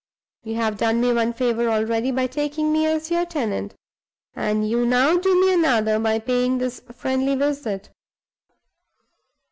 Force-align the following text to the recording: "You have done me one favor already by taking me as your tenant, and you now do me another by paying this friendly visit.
"You 0.43 0.55
have 0.55 0.77
done 0.79 0.99
me 0.99 1.13
one 1.13 1.31
favor 1.31 1.69
already 1.69 2.09
by 2.09 2.25
taking 2.25 2.73
me 2.73 2.87
as 2.87 3.11
your 3.11 3.23
tenant, 3.23 3.75
and 4.35 4.67
you 4.67 4.83
now 4.83 5.19
do 5.19 5.39
me 5.39 5.53
another 5.53 5.99
by 5.99 6.17
paying 6.17 6.57
this 6.57 6.81
friendly 6.91 7.35
visit. 7.35 7.91